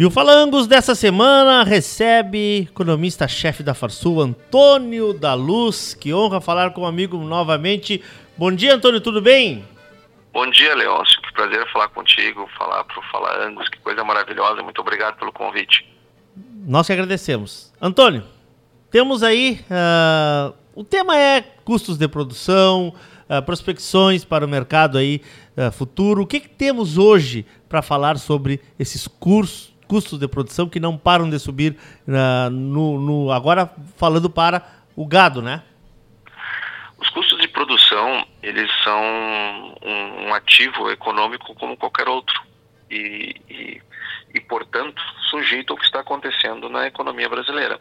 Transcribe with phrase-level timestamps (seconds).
[0.00, 5.92] E o Falangos dessa semana recebe economista-chefe da Farsul, Antônio da Luz.
[5.92, 8.02] Que honra falar com o amigo novamente.
[8.34, 9.62] Bom dia, Antônio, tudo bem?
[10.32, 11.20] Bom dia, Leôncio.
[11.20, 13.68] Que prazer falar contigo, falar para o Falangos.
[13.68, 14.62] Que coisa maravilhosa.
[14.62, 15.86] Muito obrigado pelo convite.
[16.66, 17.70] Nós que agradecemos.
[17.78, 18.24] Antônio,
[18.90, 19.60] temos aí.
[19.66, 22.94] Uh, o tema é custos de produção,
[23.28, 25.20] uh, prospecções para o mercado aí
[25.58, 26.22] uh, futuro.
[26.22, 29.69] O que, que temos hoje para falar sobre esses cursos?
[29.90, 31.76] Custos de produção que não param de subir
[32.06, 34.62] uh, no, no, agora falando para
[34.94, 35.64] o gado, né?
[36.96, 39.02] Os custos de produção eles são
[39.82, 42.40] um, um ativo econômico como qualquer outro
[42.88, 43.82] e, e,
[44.32, 47.80] e, portanto sujeito ao que está acontecendo na economia brasileira.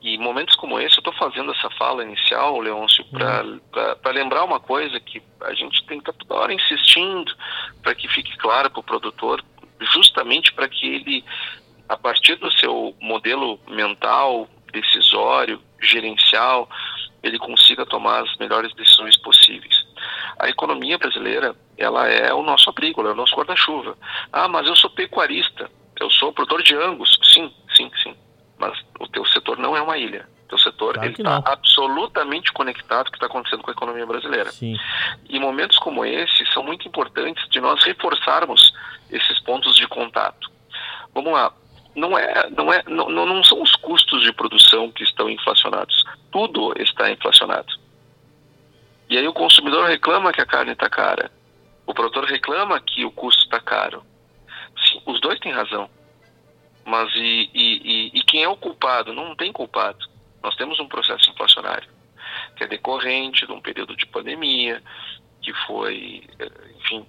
[0.00, 4.12] E momentos como esse, eu estou fazendo essa fala inicial, Leôncio, para uhum.
[4.14, 7.34] lembrar uma coisa que a gente tem que estar toda hora insistindo
[7.82, 9.44] para que fique claro para o produtor
[9.80, 11.24] justamente para que ele,
[11.88, 16.68] a partir do seu modelo mental, decisório, gerencial,
[17.22, 19.86] ele consiga tomar as melhores decisões possíveis.
[20.38, 23.96] A economia brasileira, ela é o nosso abrigo, ela é o nosso guarda-chuva.
[24.32, 25.70] Ah, mas eu sou pecuarista,
[26.00, 27.18] eu sou produtor de angus.
[27.22, 28.16] Sim, sim, sim.
[28.58, 30.28] Mas o teu setor não é uma ilha.
[30.48, 34.50] Teu setor claro está absolutamente conectado com o que está acontecendo com a economia brasileira.
[34.50, 34.76] Sim.
[35.28, 38.72] E momentos como esse são muito importantes de nós reforçarmos
[39.10, 40.50] esses pontos de contato.
[41.14, 41.52] Vamos lá,
[41.94, 46.04] não é, não é, não, não são os custos de produção que estão inflacionados.
[46.30, 47.74] Tudo está inflacionado.
[49.10, 51.30] E aí o consumidor reclama que a carne está cara.
[51.86, 54.02] O produtor reclama que o custo está caro.
[54.86, 55.90] Sim, os dois têm razão.
[56.84, 59.12] Mas e, e, e, e quem é o culpado?
[59.12, 60.07] Não tem culpado.
[60.48, 61.86] Nós temos um processo inflacionário
[62.56, 64.82] que é decorrente de um período de pandemia,
[65.42, 67.06] que foi, eh, enfim,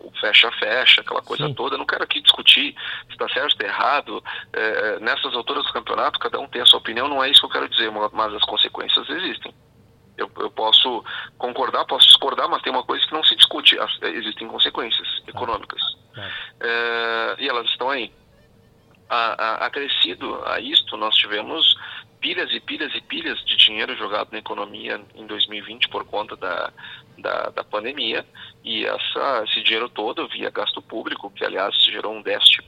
[0.00, 1.54] o fecha-fecha, aquela coisa Sim.
[1.54, 1.76] toda.
[1.76, 2.74] Eu não quero aqui discutir
[3.06, 4.24] se está certo ou está errado.
[4.52, 7.46] É, nessas alturas do campeonato, cada um tem a sua opinião, não é isso que
[7.46, 9.54] eu quero dizer, mas as consequências existem.
[10.16, 11.04] Eu, eu posso
[11.38, 13.78] concordar, posso discordar, mas tem uma coisa que não se discute.
[14.02, 15.80] Existem consequências econômicas.
[16.60, 18.12] É, e elas estão aí.
[19.08, 21.74] A, a, acrescido a isto, nós tivemos
[22.20, 26.72] pilhas e pilhas e pilhas de dinheiro jogado na economia em 2020 por conta da,
[27.18, 28.24] da, da pandemia
[28.64, 32.62] e essa, esse dinheiro todo via gasto público, que aliás gerou um déficit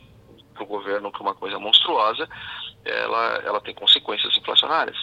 [0.54, 2.28] para o governo que é uma coisa monstruosa,
[2.84, 4.96] ela, ela tem consequências inflacionárias.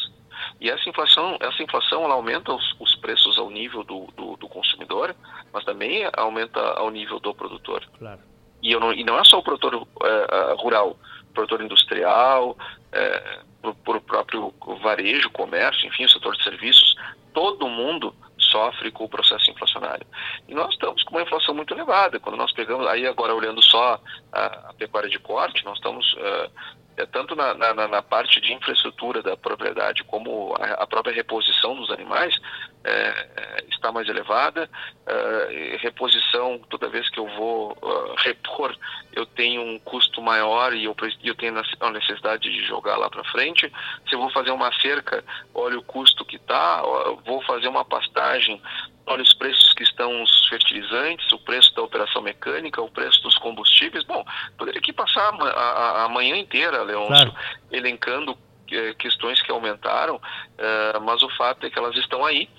[0.59, 4.47] E essa inflação, essa inflação ela aumenta os, os preços ao nível do, do, do,
[4.47, 5.15] consumidor,
[5.51, 7.83] mas também aumenta ao nível do produtor.
[7.97, 8.19] Claro.
[8.61, 10.97] E, não, e não é só o produtor é, rural,
[11.29, 12.57] o produtor industrial,
[12.91, 13.39] é,
[13.75, 16.95] por, próprio varejo, comércio, enfim, o setor de serviços,
[17.33, 20.05] todo mundo sofre com o processo inflacionário.
[20.47, 22.19] E nós estamos com uma inflação muito elevada.
[22.19, 23.99] Quando nós pegamos, aí agora olhando só
[24.31, 26.51] a, a pecuária de corte, nós estamos uh,
[26.97, 31.75] é, tanto na, na, na, parte de infraestrutura da propriedade como a, a própria reposição
[31.75, 32.35] dos animais
[32.83, 34.67] é, é, está mais elevada.
[35.05, 38.75] É, reposição, toda vez que eu vou uh, repor,
[39.13, 43.23] eu tenho um custo maior e eu, eu tenho a necessidade de jogar lá para
[43.25, 43.71] frente.
[44.07, 46.81] Se eu vou fazer uma cerca, olha o custo que está,
[47.25, 48.59] vou fazer uma pastagem,
[49.07, 53.37] olha os preços que estão os fertilizantes, o preço da operação mecânica, o preço dos
[53.37, 54.03] combustíveis.
[54.03, 54.23] Bom,
[54.57, 57.35] poderia aqui passar a, a, a manhã inteira, Leôncio, claro.
[57.71, 58.37] elencando
[58.69, 60.21] é, questões que aumentaram,
[60.57, 62.49] é, mas o fato é que elas estão aí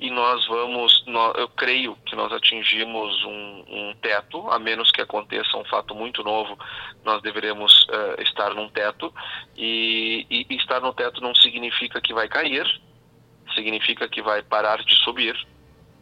[0.00, 5.02] e nós vamos, nós, eu creio que nós atingimos um, um, teto, a menos que
[5.02, 6.58] aconteça um fato muito novo,
[7.04, 9.12] nós deveremos uh, estar num teto
[9.56, 12.66] e, e estar no teto não significa que vai cair,
[13.54, 15.36] significa que vai parar de subir,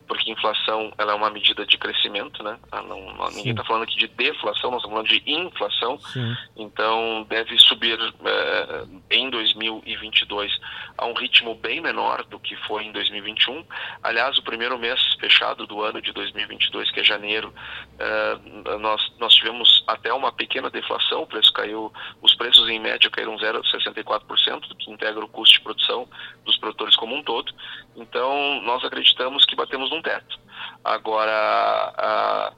[0.06, 2.58] porque inflação ela é uma medida de crescimento, né?
[2.70, 5.98] Ah, não, não, ninguém está falando aqui de deflação, nós estamos falando de inflação.
[5.98, 6.36] Sim.
[6.56, 10.58] Então deve subir é, em 2022
[10.96, 13.64] a um ritmo bem menor do que foi em 2021.
[14.02, 17.52] Aliás, o primeiro mês fechado do ano de 2022, que é janeiro,
[17.98, 21.92] é, nós nós tivemos até uma pequena deflação, o preço caiu,
[22.22, 26.08] os preços em média caíram 0,64%, do que integra o custo de produção
[26.44, 27.52] dos produtores como um todo.
[27.96, 30.38] Então nós acreditamos que batemos um teto.
[30.84, 32.52] Agora,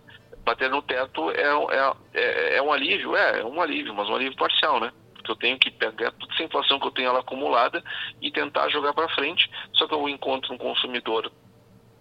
[0.48, 4.14] bater no teto é, é, é, é, um alívio, é, é um alívio, mas um
[4.14, 4.90] alívio parcial, né?
[5.14, 7.82] Porque eu tenho que pegar toda essa inflação que eu tenho ela acumulada
[8.22, 9.50] e tentar jogar para frente.
[9.74, 11.30] Só que eu encontro um consumidor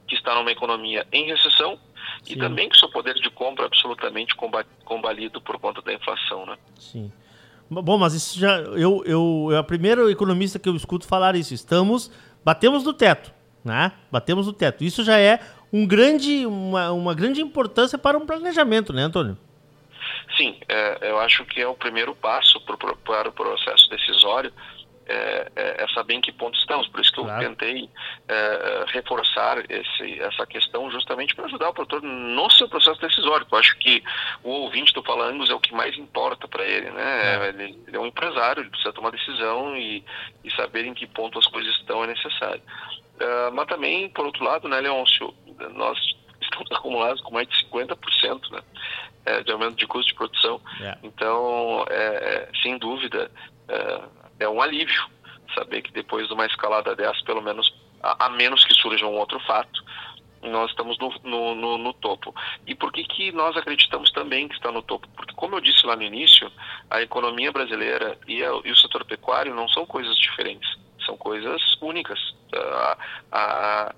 [0.08, 1.78] que está numa economia em recessão
[2.24, 2.34] Sim.
[2.34, 4.36] e também com seu poder de compra absolutamente
[4.86, 6.58] combalido por conta da inflação, né?
[6.80, 7.12] Sim.
[7.70, 11.54] Bom, mas isso já eu eu é a primeira economista que eu escuto falar isso.
[11.54, 12.10] Estamos
[12.44, 13.32] batemos no teto
[13.68, 13.92] né?
[14.10, 14.84] Batemos o teto.
[14.84, 15.40] Isso já é
[15.72, 19.38] um grande, uma, uma grande importância para um planejamento, né, Antônio?
[20.38, 24.54] Sim, é, eu acho que é o primeiro passo para o processo decisório
[25.08, 26.88] é, é, é, saber em que ponto estamos.
[26.90, 27.42] Por isso que claro.
[27.42, 27.90] eu tentei
[28.28, 33.48] é, reforçar esse, essa questão justamente para ajudar o produtor no seu processo decisório.
[33.50, 34.04] Eu acho que
[34.44, 37.46] o ouvinte do Falangos é o que mais importa para ele, né?
[37.46, 37.50] É.
[37.50, 40.04] Ele, ele, é um empresário, ele precisa tomar decisão e,
[40.44, 42.62] e saber em que ponto as coisas estão é necessário.
[43.16, 45.34] Uh, mas também, por outro lado, né, Leôncio,
[45.74, 45.98] nós
[46.42, 48.62] estamos acumulados com mais de 50% né,
[49.26, 50.62] é, de aumento de custo de produção.
[50.80, 51.00] Yeah.
[51.04, 53.32] Então, é, sem dúvida,
[53.68, 54.02] é,
[54.40, 55.08] é um alívio
[55.54, 59.16] saber que depois de uma escalada dessa, pelo menos, a, a menos que surja um
[59.16, 59.84] outro fato,
[60.44, 62.34] nós estamos no, no, no, no, topo.
[62.66, 65.08] E por que, que nós acreditamos também que está no topo?
[65.16, 66.52] Porque, como eu disse lá no início,
[66.90, 70.70] a economia brasileira e, a, e o setor pecuário não são coisas diferentes,
[71.06, 72.20] são coisas únicas.
[72.54, 72.98] A,
[73.32, 73.96] a,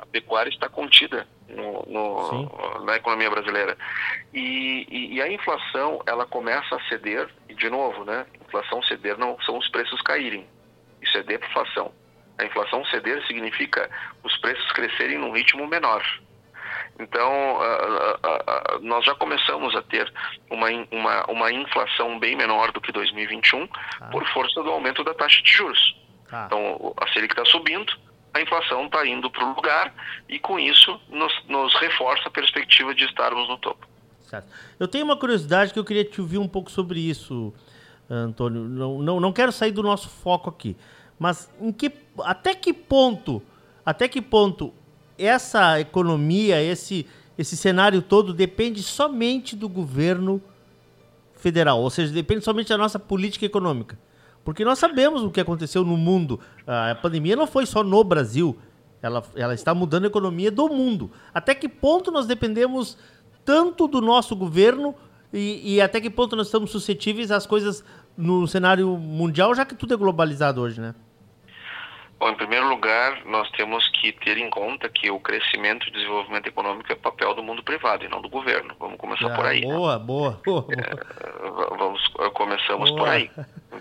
[0.00, 3.76] a pecuária está contida no, na economia brasileira.
[4.32, 8.26] E, e, e, a inflação, ela começa a ceder, e de novo, né?
[8.46, 10.46] Inflação ceder não são os preços caírem.
[11.02, 11.92] Isso é deflação.
[12.38, 13.90] A inflação ceder significa
[14.24, 16.02] os preços crescerem num ritmo menor.
[16.98, 20.12] Então, uh, uh, uh, nós já começamos a ter
[20.50, 23.68] uma, uma, uma inflação bem menor do que 2021
[24.00, 24.06] ah.
[24.06, 25.96] por força do aumento da taxa de juros.
[26.30, 26.44] Ah.
[26.46, 27.92] Então, a Selic está subindo,
[28.32, 29.94] a inflação está indo para o lugar
[30.28, 33.86] e com isso nos, nos, reforça a perspectiva de estarmos no topo.
[34.22, 34.48] Certo.
[34.78, 37.52] Eu tenho uma curiosidade que eu queria te ouvir um pouco sobre isso,
[38.08, 38.62] Antônio.
[38.62, 40.76] Não, não, não quero sair do nosso foco aqui,
[41.18, 43.42] mas em que, até que ponto,
[43.84, 44.72] até que ponto
[45.18, 47.06] essa economia, esse,
[47.36, 50.40] esse cenário todo depende somente do governo
[51.34, 53.98] federal, ou seja, depende somente da nossa política econômica?
[54.50, 56.40] Porque nós sabemos o que aconteceu no mundo.
[56.66, 58.58] A pandemia não foi só no Brasil.
[59.00, 61.08] Ela, ela está mudando a economia do mundo.
[61.32, 62.98] Até que ponto nós dependemos
[63.44, 64.92] tanto do nosso governo
[65.32, 67.84] e, e até que ponto nós estamos suscetíveis às coisas
[68.16, 70.96] no cenário mundial, já que tudo é globalizado hoje, né?
[72.18, 76.48] Bom, em primeiro lugar, nós temos que ter em conta que o crescimento e desenvolvimento
[76.48, 78.74] econômico é papel do mundo privado e não do governo.
[78.80, 79.60] Vamos começar ah, por aí.
[79.60, 80.04] Boa, né?
[80.04, 80.66] boa, boa.
[80.70, 82.04] É, vamos,
[82.34, 83.00] começamos boa.
[83.00, 83.30] por aí.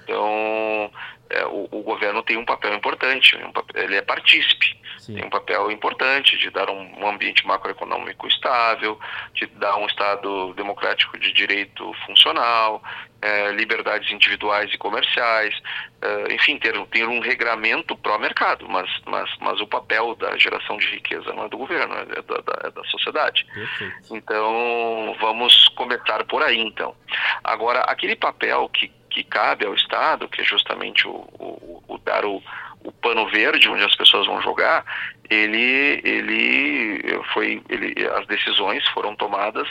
[0.09, 0.91] Então,
[1.29, 5.13] é, o, o, governo tem um papel importante, um papel, ele é partícipe, Sim.
[5.13, 8.99] tem um papel importante de dar um, um, ambiente macroeconômico estável,
[9.35, 12.81] de dar um Estado democrático de direito funcional,
[13.21, 15.53] é, liberdades individuais e comerciais,
[16.01, 20.87] é, enfim, ter, ter um regramento pró-mercado, mas, mas, mas o papel da geração de
[20.87, 23.45] riqueza não é do governo, é da, da, é da sociedade.
[23.53, 24.15] Perfeito.
[24.15, 26.95] Então, vamos começar por aí, então.
[27.43, 32.23] Agora, aquele papel que que cabe ao Estado, que é justamente o, o, o dar
[32.25, 32.41] o,
[32.83, 34.85] o, pano verde onde as pessoas vão jogar,
[35.29, 39.67] ele, ele foi, ele, as decisões foram tomadas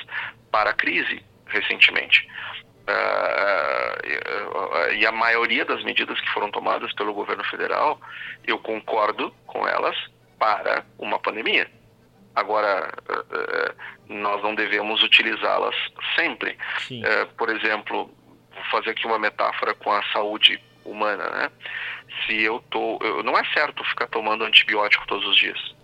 [0.50, 2.28] para a crise recentemente.
[2.88, 4.02] Uh,
[4.94, 8.00] e a maioria das medidas que foram tomadas pelo governo federal,
[8.46, 9.96] eu concordo com elas
[10.38, 11.70] para uma pandemia.
[12.34, 13.74] Agora, uh,
[14.08, 15.74] nós não devemos utilizá-las
[16.14, 16.56] sempre.
[16.90, 18.10] Uh, por exemplo,
[18.70, 21.50] fazer aqui uma metáfora com a saúde humana, né?
[22.26, 25.74] Se eu tô, eu, não é certo ficar tomando antibiótico todos os dias.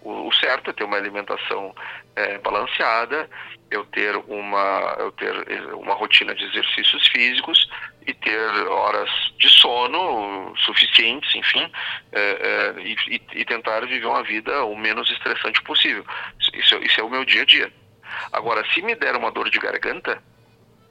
[0.00, 1.74] O, o certo é ter uma alimentação
[2.16, 3.28] é, balanceada,
[3.70, 7.68] eu ter uma, eu ter eh, uma rotina de exercícios físicos
[8.06, 9.08] e ter horas
[9.38, 11.70] de sono suficientes, enfim,
[12.12, 16.04] é, é, e, e, tentar viver uma vida o menos estressante possível.
[16.52, 17.72] Isso, isso é o meu dia a dia.
[18.32, 20.22] Agora, se me der uma dor de garganta,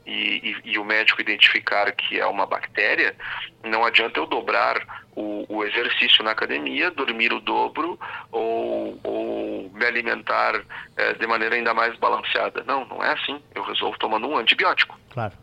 [0.06, 3.16] e, e, e, o médico identificar que é uma bactéria,
[3.64, 8.00] não adianta eu dobrar o, o exercício na academia, dormir o dobro
[8.32, 10.62] ou, ou me alimentar
[10.98, 12.64] é, de maneira ainda mais balanceada.
[12.66, 13.42] Não, não é assim.
[13.54, 14.98] Eu resolvo tomando um antibiótico.
[15.12, 15.34] Claro.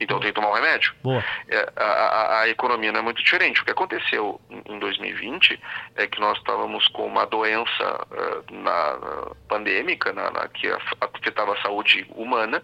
[0.00, 0.94] Então tem que tomar um remédio.
[1.02, 1.24] Boa.
[1.48, 3.60] É, a, a, a, economia não é muito diferente.
[3.60, 5.60] O que aconteceu em 2020
[5.96, 10.68] é que nós estávamos com uma doença uh, na, pandêmica na, na, que
[11.00, 12.62] afetava a saúde humana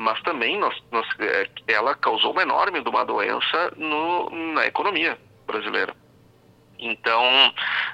[0.00, 5.18] mas também nós, nós, é, ela causou uma enorme de uma doença no, na economia
[5.46, 5.94] brasileira.
[6.78, 7.22] Então,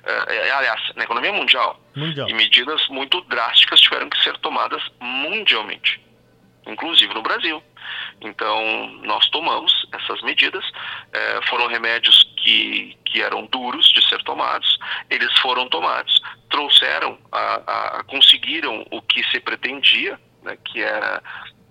[0.04, 4.80] é, é, aliás, na economia mundial, mundial, e medidas muito drásticas tiveram que ser tomadas
[5.00, 6.00] mundialmente,
[6.64, 7.60] inclusive no Brasil.
[8.20, 10.64] Então, nós tomamos essas medidas,
[11.48, 14.78] foram remédios que, que eram duros de ser tomados,
[15.10, 16.20] eles foram tomados,
[16.50, 21.22] trouxeram, a, a conseguiram o que se pretendia, né, que era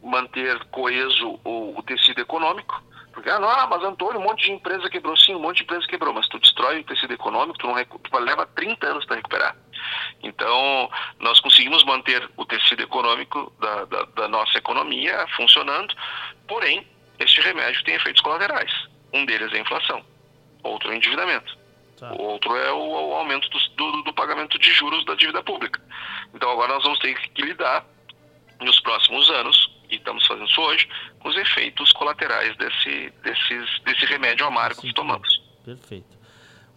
[0.06, 2.82] manter coeso o, o tecido econômico.
[3.14, 5.16] Porque, ah, não, ah, mas Antônio, um monte de empresa quebrou.
[5.16, 8.18] Sim, um monte de empresa quebrou, mas tu destrói o tecido econômico, tu, não tu
[8.20, 9.56] leva 30 anos para recuperar.
[10.22, 15.96] Então, nós conseguimos manter o tecido econômico da, da, da nossa economia funcionando,
[16.48, 16.86] porém,
[17.20, 18.72] este remédio tem efeitos colaterais.
[19.14, 20.04] Um deles é a inflação,
[20.64, 21.58] outro é o endividamento.
[21.98, 22.12] Tá.
[22.12, 25.82] O outro é o, o aumento do, do, do, pagamento de juros da dívida pública.
[26.34, 27.86] Então agora nós vamos ter que lidar
[28.60, 30.88] nos próximos anos, e estamos fazendo isso hoje,
[31.20, 35.42] com os efeitos colaterais desse, desses, desse remédio amargo Sim, que tomamos.
[35.63, 36.15] Perfeito.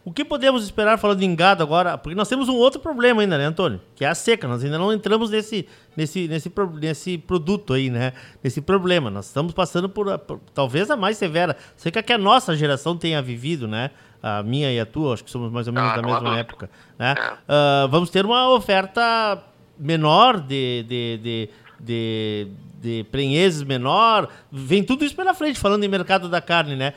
[0.09, 1.99] O que podemos esperar falando em gado agora?
[1.99, 3.79] Porque nós temos um outro problema ainda, né, Antônio?
[3.95, 4.49] Que é a seca.
[4.49, 6.51] Nós ainda não entramos nesse, nesse, nesse,
[6.81, 8.15] nesse produto aí, né?
[8.43, 9.11] Nesse problema.
[9.11, 11.55] Nós estamos passando por, por talvez a mais severa.
[11.77, 13.91] Seca que a nossa geração tenha vivido, né?
[14.23, 16.71] A minha e a tua, acho que somos mais ou menos ah, da mesma época.
[16.99, 17.15] Né?
[17.15, 17.85] É.
[17.85, 19.45] Uh, vamos ter uma oferta
[19.79, 22.49] menor de, de, de, de,
[22.79, 24.29] de prenheses menor.
[24.51, 26.95] Vem tudo isso pela frente, falando em mercado da carne, né?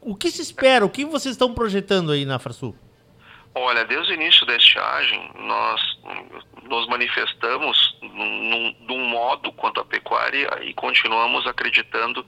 [0.00, 0.84] o que se espera?
[0.84, 2.74] O que vocês estão projetando aí na Farsul?
[3.54, 5.80] Olha, desde o início da estiagem, nós
[6.62, 12.24] nos manifestamos num, num, modo quanto à pecuária e continuamos acreditando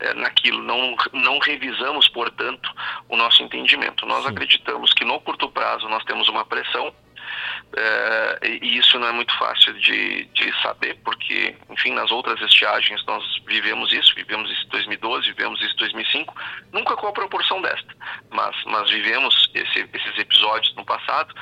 [0.00, 0.62] é, naquilo.
[0.62, 2.68] Não, não revisamos, portanto,
[3.08, 4.04] o nosso entendimento.
[4.04, 4.30] Nós Sim.
[4.30, 6.92] acreditamos que no curto prazo nós temos uma pressão
[8.64, 13.22] e isso não é muito fácil de, de saber, porque, enfim, nas outras estiagens nós
[13.46, 16.34] vivemos isso, vivemos isso em 2012, vivemos isso em 2005,
[16.72, 17.94] nunca com a proporção desta,
[18.30, 21.34] mas, mas vivemos esse, esses episódios no passado.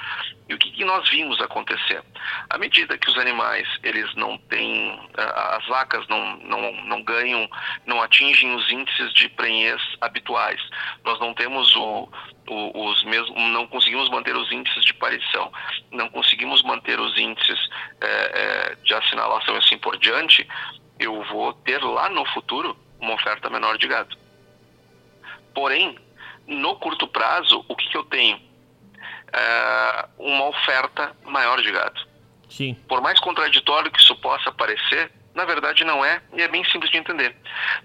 [0.48, 2.02] E o que, que, nós vimos acontecer?
[2.50, 7.48] À medida que os animais, eles não têm, as vacas não, não, não ganham,
[7.86, 10.60] não atingem os índices de prenhez habituais,
[11.04, 12.08] nós não temos o,
[12.48, 15.52] os mesmos, não conseguimos manter os índices de parição,
[15.90, 17.68] não conseguimos manter os índices
[18.00, 20.46] é, é, de assinalação e assim por diante,
[21.04, 24.16] eu vou ter lá no futuro uma oferta menor de gado.
[25.54, 25.98] Porém,
[26.46, 28.40] no curto prazo, o que, que eu tenho?
[29.32, 32.00] É, uma oferta maior de gado.
[32.48, 32.74] Sim.
[32.86, 36.90] Por mais contraditório que isso possa parecer, na verdade não é, e é bem simples
[36.90, 37.34] de entender.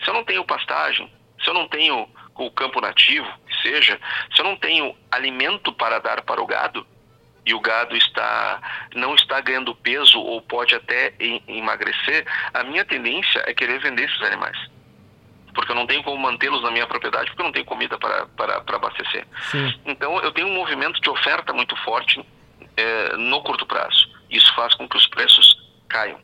[0.04, 4.00] Se eu não tenho pastagem, se eu não tenho o campo nativo, que seja,
[4.36, 6.86] se eu não tenho alimento para dar para o gado,
[7.48, 8.62] e o gado está
[8.94, 11.14] não está ganhando peso ou pode até
[11.48, 14.58] emagrecer, a minha tendência é querer vender esses animais.
[15.56, 18.28] Porque eu não tenho como mantê-los na minha propriedade, porque eu não tenho comida para,
[18.28, 19.26] para, para abastecer.
[19.50, 19.74] Sim.
[19.86, 22.24] Então, eu tenho um movimento de oferta muito forte
[22.76, 24.08] é, no curto prazo.
[24.30, 26.20] Isso faz com que os preços caiam.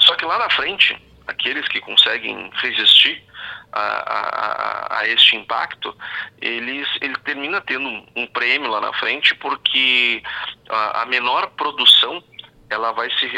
[0.00, 3.24] Só que lá na frente, aqueles que conseguem resistir
[3.72, 5.94] a, a, a, este impacto,
[6.40, 10.22] eles, ele termina tendo um, prêmio lá na frente, porque
[10.68, 12.22] a, a menor produção,
[12.68, 13.30] ela vai se,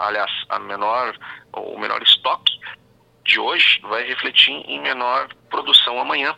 [0.00, 1.16] aliás, a menor,
[1.52, 2.58] o menor estoque
[3.24, 6.34] de hoje vai refletir em menor produção amanhã.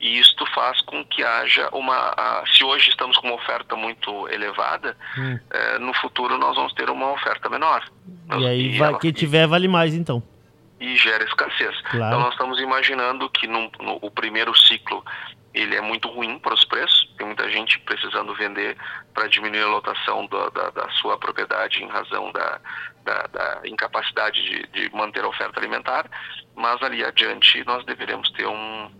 [0.00, 2.44] E isto faz com que haja uma.
[2.46, 5.38] se hoje estamos com uma oferta muito elevada, hum.
[5.50, 7.82] é, no futuro nós vamos ter uma oferta menor.
[8.38, 10.22] E aí, e ela, quem tiver, vale mais então
[10.80, 11.80] e gera escassez.
[11.82, 12.06] Claro.
[12.06, 15.04] Então nós estamos imaginando que no, no, o primeiro ciclo
[15.54, 18.76] ele é muito ruim para os preços, tem muita gente precisando vender
[19.14, 22.60] para diminuir a lotação da, da, da, sua propriedade em razão da,
[23.02, 26.10] da, da incapacidade de, de, manter a oferta alimentar,
[26.54, 28.90] mas ali adiante nós deveremos ter um,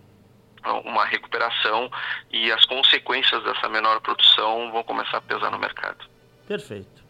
[0.83, 1.91] uma recuperação
[2.31, 6.05] e as consequências dessa menor produção vão começar a pesar no mercado.
[6.47, 7.06] Perfeito.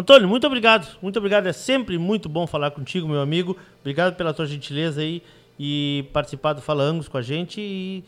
[0.00, 0.96] Antônio, muito obrigado.
[1.02, 1.46] Muito obrigado.
[1.46, 3.54] É sempre muito bom falar contigo, meu amigo.
[3.80, 5.22] Obrigado pela tua gentileza aí
[5.58, 8.02] e participar do Fala Angus com a gente e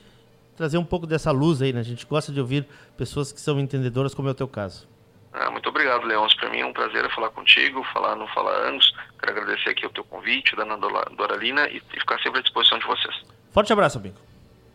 [0.57, 1.81] trazer um pouco dessa luz aí, né?
[1.81, 4.89] A gente gosta de ouvir pessoas que são entendedoras, como é o teu caso.
[5.35, 6.39] Ah, muito obrigado, Leôncio.
[6.39, 8.91] Para mim é um prazer falar contigo, falar no Fala Angus.
[9.21, 10.79] Quero agradecer aqui o teu convite, da Ana
[11.15, 13.15] Doralina, e ficar sempre à disposição de vocês.
[13.51, 14.17] Forte abraço, amigo.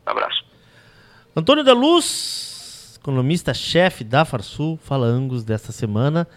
[0.06, 0.46] Abraço.
[1.36, 6.28] Antônio da Luz, economista-chefe da Farsul, Fala Angus desta semana.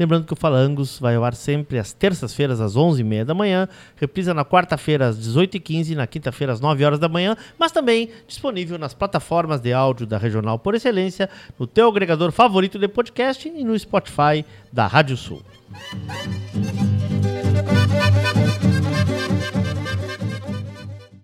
[0.00, 3.68] Lembrando que o Fala Angus vai ao ar sempre às terças-feiras, às 11h30 da manhã,
[3.96, 8.78] reprisa na quarta-feira, às 18h15, na quinta-feira, às 9 horas da manhã, mas também disponível
[8.78, 11.28] nas plataformas de áudio da Regional por Excelência,
[11.58, 14.42] no teu agregador favorito de podcast e no Spotify
[14.72, 15.42] da Rádio Sul.